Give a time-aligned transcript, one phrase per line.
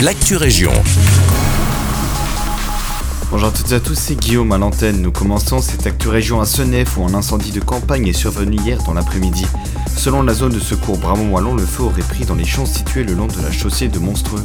[0.00, 0.72] l'actu région.
[3.30, 5.00] Bonjour à toutes et à tous, c'est Guillaume à l'antenne.
[5.00, 8.82] Nous commençons cette actu région à Senef où un incendie de campagne est survenu hier
[8.84, 9.46] dans l'après-midi.
[9.96, 13.14] Selon la zone de secours Bramont-Wallon, le feu aurait pris dans les champs situés le
[13.14, 14.44] long de la chaussée de Monstreux.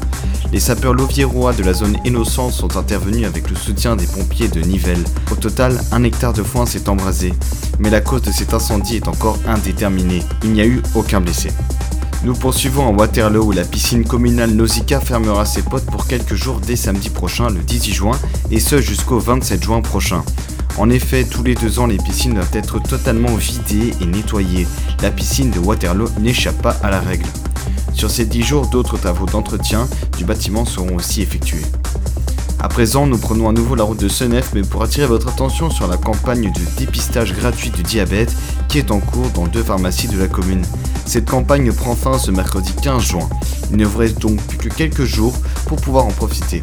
[0.53, 4.61] Les sapeurs Lovierois de la zone Innocence sont intervenus avec le soutien des pompiers de
[4.61, 5.03] Nivelles.
[5.31, 7.33] Au total, un hectare de foin s'est embrasé.
[7.79, 10.23] Mais la cause de cet incendie est encore indéterminée.
[10.43, 11.49] Il n'y a eu aucun blessé.
[12.23, 16.59] Nous poursuivons à Waterloo où la piscine communale Nausicaa fermera ses portes pour quelques jours
[16.59, 18.19] dès samedi prochain, le 18 juin,
[18.51, 20.23] et ce jusqu'au 27 juin prochain.
[20.77, 24.67] En effet, tous les deux ans, les piscines doivent être totalement vidées et nettoyées.
[25.01, 27.25] La piscine de Waterloo n'échappe pas à la règle.
[27.93, 31.65] Sur ces 10 jours, d'autres travaux d'entretien du bâtiment seront aussi effectués.
[32.63, 35.71] À présent, nous prenons à nouveau la route de Senef, mais pour attirer votre attention
[35.71, 38.35] sur la campagne de dépistage gratuit du diabète
[38.69, 40.61] qui est en cours dans deux pharmacies de la commune.
[41.07, 43.27] Cette campagne prend fin ce mercredi 15 juin.
[43.71, 45.33] Il ne vous reste donc plus que quelques jours
[45.65, 46.61] pour pouvoir en profiter.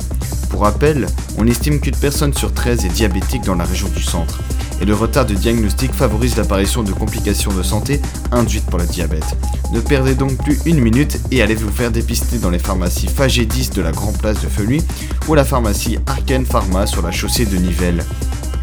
[0.50, 4.40] Pour rappel, on estime qu'une personne sur 13 est diabétique dans la région du centre.
[4.80, 9.36] Et le retard de diagnostic favorise l'apparition de complications de santé induites par le diabète.
[9.72, 13.70] Ne perdez donc plus une minute et allez vous faire dépister dans les pharmacies Fagédis
[13.70, 14.82] de la Grand Place de Feluy
[15.26, 18.04] ou la pharmacie Arken Pharma sur la chaussée de Nivelles.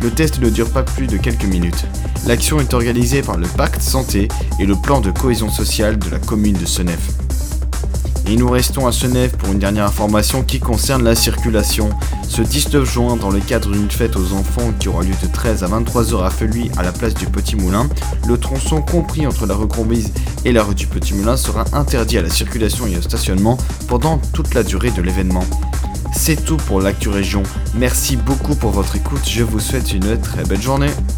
[0.02, 1.86] Le test ne dure pas plus de quelques minutes.
[2.27, 4.27] L'action est organisée par le Pacte Santé
[4.59, 7.24] et le plan de cohésion sociale de la commune de Senef.
[8.27, 11.89] Et nous restons à Senef pour une dernière information qui concerne la circulation.
[12.27, 15.63] Ce 19 juin, dans le cadre d'une fête aux enfants qui aura lieu de 13
[15.63, 17.87] à 23 heures à Feluy à la place du Petit Moulin,
[18.27, 20.11] le tronçon compris entre la rue Grombise
[20.43, 24.17] et la rue du Petit Moulin sera interdit à la circulation et au stationnement pendant
[24.33, 25.45] toute la durée de l'événement.
[26.13, 27.43] C'est tout pour l'actu région.
[27.75, 29.21] Merci beaucoup pour votre écoute.
[29.27, 30.89] Je vous souhaite une très belle journée.